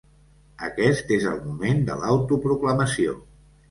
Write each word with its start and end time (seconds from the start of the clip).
Aquest 0.67 1.13
és 1.19 1.27
el 1.33 1.39
moment 1.51 1.87
de 1.93 2.01
l’autoproclamació. 2.03 3.19